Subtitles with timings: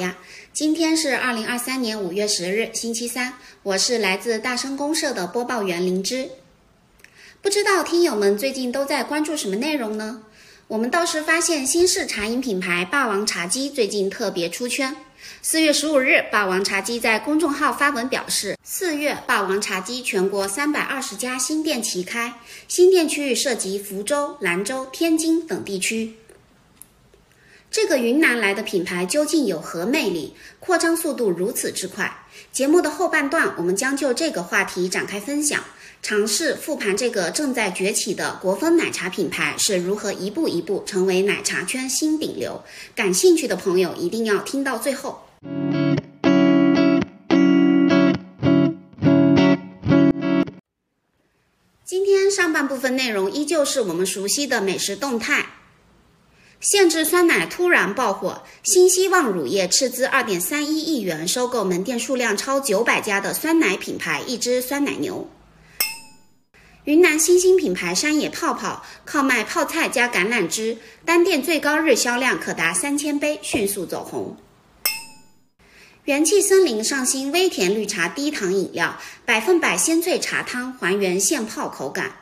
[0.00, 0.16] 呀！
[0.52, 3.34] 今天是二零二三年五月十日，星期三。
[3.62, 6.28] 我是来自大声公社的播报员灵芝。
[7.40, 10.22] 不知道听友们最近都在关注什么内容呢？
[10.68, 14.96] 我们倒是发现新式茶饮品牌霸王茶姬最近特别出圈。
[15.42, 22.32] 四月十五日，霸王茶姬在公众号发文表示，四月霸王茶姬全国三百二十家新店齐开，
[22.68, 26.14] 新店区域涉及福州、兰州、天津等地区。
[27.72, 30.34] 这个云南来的品牌究竟有何魅力？
[30.58, 32.26] 扩张速度如此之快？
[32.50, 35.62] 节目的后半段，我们将就这个话题展开分享，
[36.02, 42.60] 尝试复盘这个正在崛起的国风奶茶品牌是如何一步一步成为奶茶圈新顶流。
[42.96, 45.22] 感兴趣的朋友一定要听到最后。
[51.84, 55.46] 今天上半部分内容依旧是我们熟悉的美食动态。
[56.60, 65.30] 限制酸奶突然爆火，新希望乳业斥资二点三一亿元收购门店数量超九百家的酸奶品牌一只酸奶牛。
[66.84, 74.36] 云南新兴品牌山野泡泡靠卖泡菜加橄榄枝，单店最高日销量可达三千杯，迅速走红。
[76.04, 82.16] 元气森林上新微甜绿茶低糖饮料，百分百鲜萃茶汤，还原现泡口感。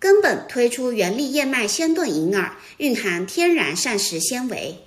[0.00, 4.82] 根本推出原粒燕麦鲜炖银耳，蕴含天然膳食纤维。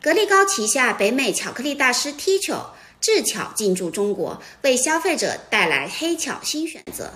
[0.00, 2.66] 格力高旗下北美巧克力大师 Teacher
[3.00, 7.14] 智巧进驻中国，为消费者带来黑巧新选择。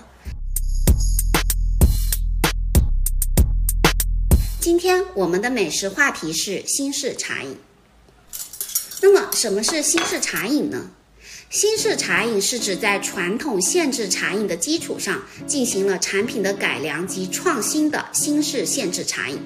[4.59, 7.57] 今天我们的美食话题是新式茶饮。
[9.01, 10.91] 那么，什么是新式茶饮呢？
[11.51, 19.37] 新式茶饮是指在传统限制茶饮的基础上，进行了产品的改良及创新的新式限制茶饮。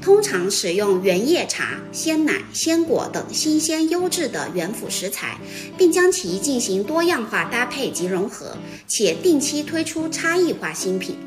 [0.00, 5.38] 通常使用原叶茶、鲜奶、鲜果等新鲜优质的原辅食材，
[5.76, 8.56] 并将其进行多样化搭配及融合，
[8.88, 11.18] 且定期推出差异化新品。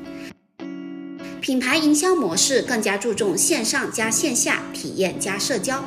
[1.42, 5.84] 品牌营销模式更加注重线上加线下体验加社交。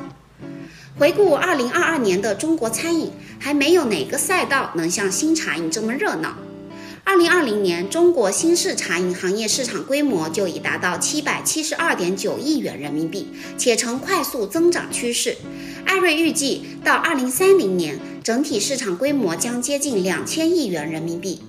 [0.98, 6.38] 回顾二零二二年的中国餐饮，还没有哪个赛道能像新茶饮这么热闹。
[7.04, 15.36] 二零二零年，中国新式茶饮行业市场规模就已达到七百七十二点九亿元人民币，且呈快速增长趋势。
[15.84, 21.42] 艾瑞预计，到二零三零年，整体市场规模将接近两千亿元人民币。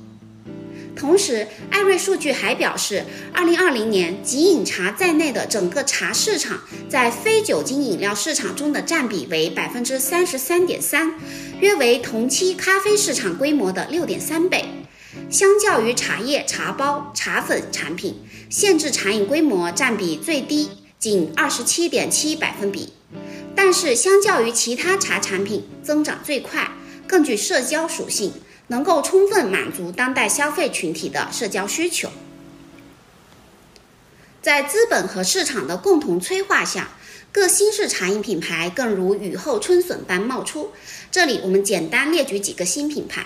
[0.97, 6.59] 同时，艾瑞数据还表示，二零二零年即饮茶在内的整个茶市场
[6.89, 11.13] 在非酒精饮料市场中的占比为百分之三十三点三，
[11.59, 14.65] 约为同期咖啡市场规模的六点三倍。
[15.29, 18.15] 相较于茶叶、茶包、茶粉产品，
[18.49, 22.93] 限制茶饮规模占比最低，仅二十七点七百分比，
[23.55, 26.71] 但是相较于其他茶产品，增长最快，
[27.07, 28.33] 更具社交属性。
[28.67, 32.09] 能够充分满足当代消费群体的社交需求，
[34.41, 36.89] 在资本和市场的共同催化下，
[37.31, 40.71] 各新式茶饮品牌更如雨后春笋般冒出。
[41.09, 43.25] 这里我们简单列举几个新品牌。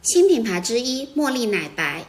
[0.00, 2.06] 新品牌之一，茉莉奶白。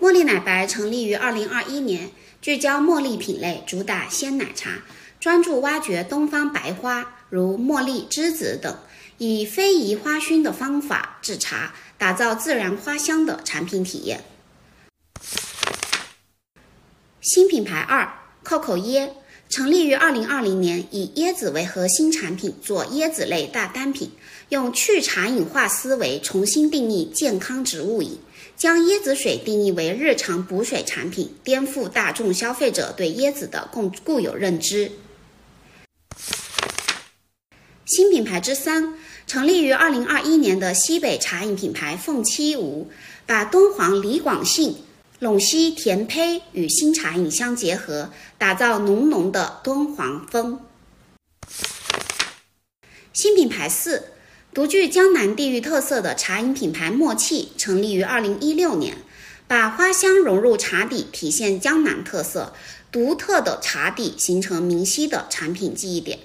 [0.00, 2.10] 茉莉奶白成立于二零二一年，
[2.40, 4.82] 聚焦茉莉品类，主打鲜奶茶，
[5.18, 7.17] 专注挖掘东方白花。
[7.30, 8.76] 如茉莉、栀子等，
[9.18, 14.24] 以非遗花熏的方法制茶，打造自然花香的产品体验。
[17.20, 18.10] 新品牌二
[18.44, 19.10] ，COCO 椰，
[19.50, 24.10] 成立于二零二零年，以椰子为核心产品，做椰子类大单品，
[24.48, 28.18] 用去茶饮化思维重新定义健康植物饮，
[28.56, 34.90] 将椰子水定义为日常补水产品，颠覆大众消费者对椰子的共固有认知。
[37.88, 38.92] 新品牌之三，
[39.26, 42.90] 成立于二零二一年的西北茶饮品牌凤七梧，
[43.24, 44.76] 把敦煌李广信
[45.22, 50.60] 陇西甜胚与新茶饮相结合，打造浓浓的敦煌风。
[53.14, 54.10] 新品牌四，
[54.52, 58.98] 独具江南地域特色的茶饮品牌默契，成立于二零一六年，
[59.46, 62.52] 把花香融入茶底，体现江南特色，
[62.92, 66.18] 独特的茶底形成明晰的产品记忆点。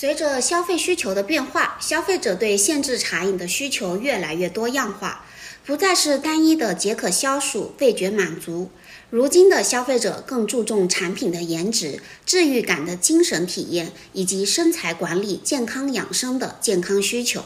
[0.00, 5.26] 随着消费需求的变化，消费者对限制茶饮的需求越来越多样化，
[5.66, 8.70] 不再是单一的解渴消暑、味觉满足。
[9.10, 17.44] 如今的消费者更注重产品的颜值、治愈感的精神体验，以及身材管理、健康养生的健康需求。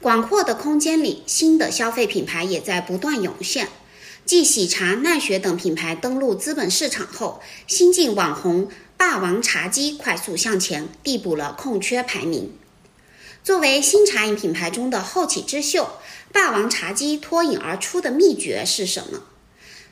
[0.00, 3.68] 广阔的空间里，新的消费品牌也在不断涌现。
[4.24, 12.52] 继喜茶、奈雪等品牌登陆资本市场后，新晋网红霸王茶姬快速向前，递补了空缺排名。
[13.42, 15.90] 作为新茶饮品牌中的后起之秀，
[16.32, 19.24] 霸王茶姬脱颖而出的秘诀是什么？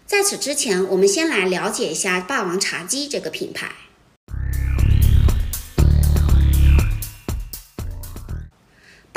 [0.06, 3.72] 在此之前，我们先来了解一下霸王茶姬这个品牌。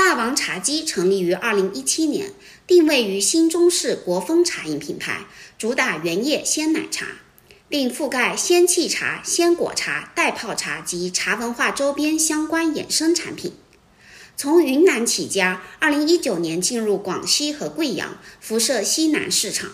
[0.04, 2.34] 霸王茶姬成立于二零一七年，
[2.66, 5.28] 定位于新中式国风茶饮品牌，
[5.60, 7.06] 主打原叶鲜奶茶，
[7.70, 13.54] 并覆盖鲜气茶、鲜果茶、袋泡茶及茶文化周边相关衍生产品。
[14.36, 19.70] 从云南起家，二零一九年进入广西和贵阳，辐射西南市场。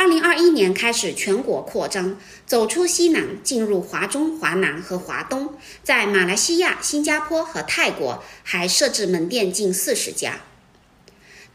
[0.00, 2.16] 二零二一年开始全国扩张，
[2.46, 5.52] 走出西南，进入华中、华南和华东，
[5.82, 10.40] 在马来西亚、新加坡和泰国还设置门店近四十家。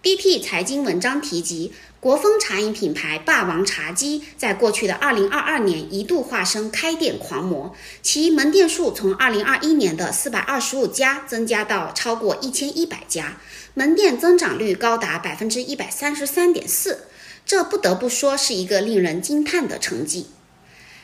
[0.04, 13.38] BP 财经文章提及，国风茶饮品牌霸王茶姬在过去的2022年一度化身开店狂魔，其门店数从2021年的425家增加到超过1100家，
[13.74, 17.08] 门店增长率高达百分之一百三十三点四，
[17.46, 20.28] 这不得不说是一个令人惊叹的成绩。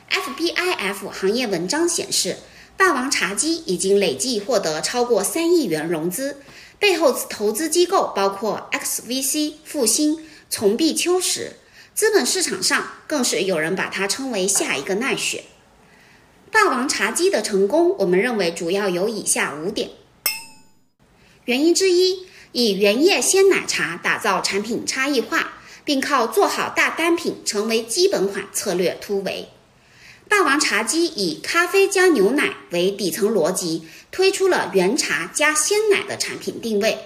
[0.09, 2.37] FBIF 行业文章显示，
[2.75, 6.37] 霸王茶姬已经累计获得超过三亿元融资。
[6.79, 11.53] 背后投资机构包括 XVC、复兴、从碧秋实，
[11.93, 15.43] 资本市场上更是有人把它称为下一个奈雪。
[16.51, 19.91] 霸王茶姬的成功，我们认为主要有以下五点。
[21.45, 29.49] 原因之一，以原叶鲜奶茶打造产品差异化，并靠做好大单品成为基本款策略突围。
[30.27, 36.97] 霸王茶姬以咖啡加牛奶为底层逻辑，推出了原茶加鲜奶的产品定位，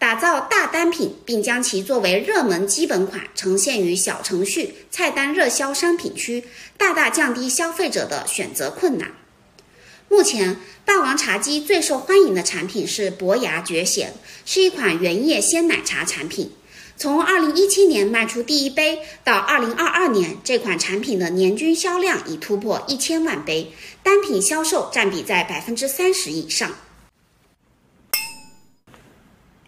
[0.00, 6.44] 打造大单品，并将其作为热门基本款呈现于小程序、菜单热销商品区，
[6.76, 9.12] 大大降低消费者的选择困难。
[10.08, 14.12] 目前，霸王茶姬最受欢迎的产品是伯牙绝弦，
[14.44, 16.50] 是一款原叶鲜奶茶产品。
[16.96, 23.72] 从二零一七年卖出第一杯到二零二二年，这款产品的年均销量已突破一千万杯，
[24.02, 26.70] 单品销售占比在百分之三十以上。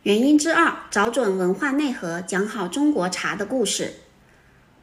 [0.05, 3.95] 原因之二，找准文化内核，讲好中国茶的故事。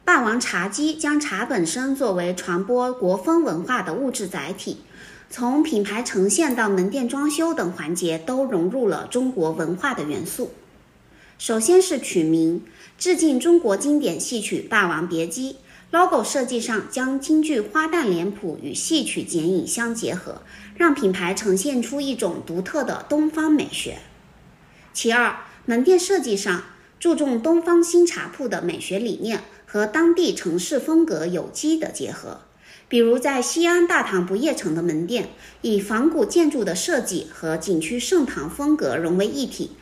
[0.04, 4.82] 霸王茶姬将茶本身作为传播国风文化的物质载体，
[5.30, 10.52] 从品牌呈现到门店装修等环节都融入了中国文化的元素。
[11.42, 12.62] 首先是取名，
[12.96, 15.54] 致敬中国经典戏曲《霸王别姬》。
[15.90, 20.42] logo 设计上将京剧花旦脸谱与戏曲剪影相结合，
[20.76, 23.98] 让品牌呈现出一种独特的东方美学。
[24.92, 26.62] 其二，门店设计上
[27.00, 32.42] 注重东方新茶铺的美学理念和当地城市风格有机的结合，
[32.88, 35.30] 比如在西安大唐不夜城的门店，
[35.62, 39.72] 以仿古建筑的设计和景区盛唐风格融为一体。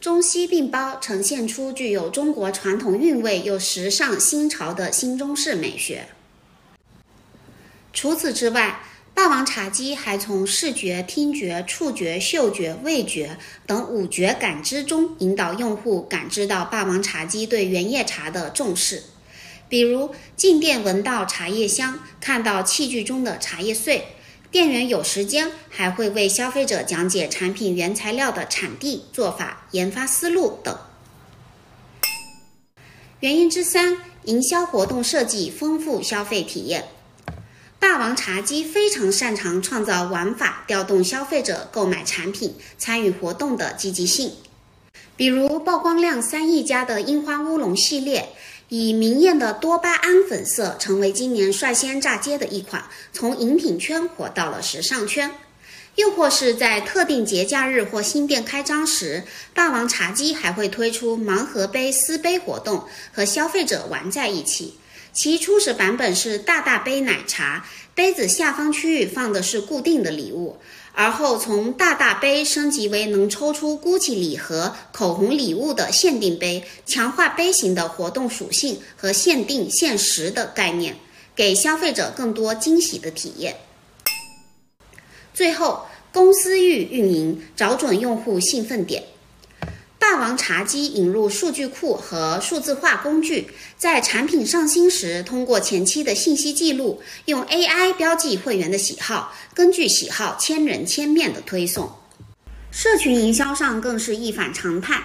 [0.00, 6.06] 中西并包，呈现出具有中国传统韵味又时尚新潮的新中式美学。
[7.92, 8.80] 除此之外，
[9.12, 19.02] 霸王茶姬还从视觉、听觉、触觉、嗅觉、味觉等五觉感知中引导用户感知到霸王茶姬对原叶茶的重视，
[19.68, 24.06] 比如进店闻到茶叶香，看到器具中的茶叶碎。
[24.50, 30.76] 店员有时间还会为消费者讲解产品原材料的产地、做法、研发思路等。
[33.20, 36.88] 原因之三，营销活动设计丰富消费体验。
[37.78, 44.32] 霸王茶姬非常擅长创造玩法，调动消费者购买产品、参与活动的积极性。
[45.16, 48.30] 比如曝光量三亿加的樱花乌龙系列。
[48.70, 55.32] 以明艳的多巴胺粉色成为今年率先炸街的一款，从饮品圈火到了时尚圈。
[55.96, 64.74] 又或是在特定节假日或新店开张时，霸王茶姬还会推出盲盒杯撕杯活动，和消费者玩在一起。
[65.12, 70.60] 其初始版本是大大杯奶茶，杯子下方区域放的是固定的礼物。
[70.92, 80.96] 而后从大大杯升级为能抽出 GUCCI 礼盒、口红礼物的限定杯，强化杯型的活动属性和限定限时的概念，
[81.34, 83.56] 给消费者更多惊喜的体验。
[85.32, 89.04] 最后，公司域运营，找准用户兴奋点。
[90.12, 101.92] 霸王茶姬引入数据库和数字化工具，在产品上新时，通过前期的信息记录，用 AI 标记会员的喜好，根据喜好千人千面的推送。
[102.72, 105.00] 社群营销上更是一反常态，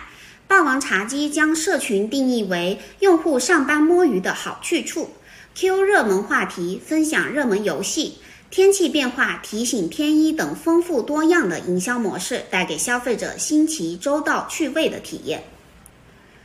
[0.48, 5.12] 霸王茶姬将社群定义为用户上班摸鱼的好去处
[5.54, 8.18] ，Q 热门话题、分享热门游戏、
[8.56, 15.44] 天气变化提醒天一等丰富多样的营销模式，带给消费者新奇、周到、趣味的体验。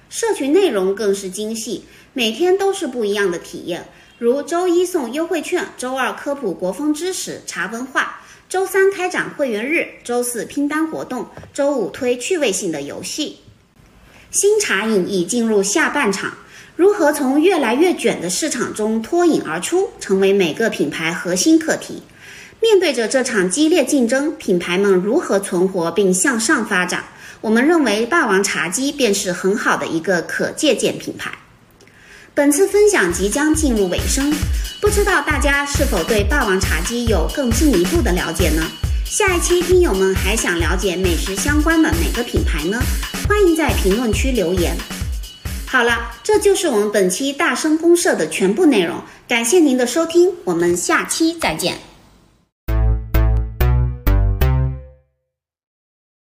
[0.09, 3.87] 社群内容更是精细，每天都是不一样的体验，
[4.19, 13.37] 如周一送优惠券，周二科普国风知识、茶文化，周三开展会员日，周四拼单活动，周五推趣味性的游戏。
[14.33, 16.39] 新茶饮已进入下半场，
[16.81, 22.03] 如何从越来越卷的市场中脱颖而出，成为每个品牌核心课题。
[22.59, 27.05] 面对着这场激烈竞争，品牌们如何存活并向上发展？
[27.43, 31.31] 我们认为霸王茶姬便是很好的一个可借鉴品牌。
[32.33, 34.33] 本次分享即将进入尾声，
[34.81, 38.63] 不知道大家是否对霸王茶姬有更进一步的了解呢？
[39.05, 42.81] 下一期听友们还想了解美食相关的哪个品牌呢？
[43.29, 44.75] 欢迎在评论区留言。
[45.73, 51.90] 好了，这就是我们本期大声公社的全部内容，感谢您的收听，我们下期再见。